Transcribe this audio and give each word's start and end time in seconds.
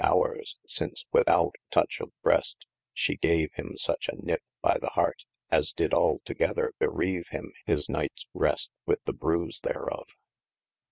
houres, 0.03 0.55
since 0.65 1.05
without 1.11 1.53
touch 1.69 1.99
of 2.01 2.11
brest, 2.23 2.65
she 2.91 3.17
gave 3.17 3.53
him 3.53 3.73
such 3.77 4.09
a 4.09 4.15
nip 4.15 4.41
by 4.59 4.75
the 4.81 4.89
harte, 4.95 5.25
as 5.51 5.73
did 5.73 5.93
altogether 5.93 6.73
bereave 6.79 7.27
him 7.29 7.51
his 7.67 7.87
nightes 7.87 8.25
rest 8.33 8.71
with 8.87 9.03
the 9.03 9.13
bruse 9.13 9.61
therof. 9.61 10.07